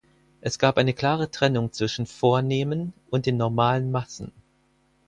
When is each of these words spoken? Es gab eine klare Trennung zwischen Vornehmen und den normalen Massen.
Es 0.39 0.57
gab 0.57 0.79
eine 0.79 0.95
klare 0.95 1.29
Trennung 1.29 1.73
zwischen 1.73 2.07
Vornehmen 2.07 2.91
und 3.11 3.27
den 3.27 3.37
normalen 3.37 3.91
Massen. 3.91 4.31